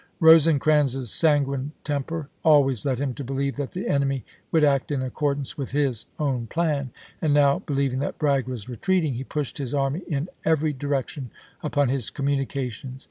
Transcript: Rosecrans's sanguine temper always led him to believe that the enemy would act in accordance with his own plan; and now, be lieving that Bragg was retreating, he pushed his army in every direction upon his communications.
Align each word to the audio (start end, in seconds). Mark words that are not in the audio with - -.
Rosecrans's 0.19 1.11
sanguine 1.11 1.73
temper 1.83 2.27
always 2.43 2.85
led 2.85 2.97
him 2.97 3.13
to 3.13 3.23
believe 3.23 3.55
that 3.57 3.73
the 3.73 3.87
enemy 3.87 4.25
would 4.51 4.63
act 4.63 4.89
in 4.91 5.03
accordance 5.03 5.59
with 5.59 5.73
his 5.73 6.07
own 6.17 6.47
plan; 6.47 6.89
and 7.21 7.35
now, 7.35 7.59
be 7.59 7.75
lieving 7.75 7.99
that 7.99 8.17
Bragg 8.17 8.47
was 8.47 8.67
retreating, 8.67 9.13
he 9.13 9.23
pushed 9.23 9.59
his 9.59 9.75
army 9.75 9.99
in 10.07 10.27
every 10.43 10.73
direction 10.73 11.29
upon 11.61 11.89
his 11.89 12.09
communications. 12.09 12.99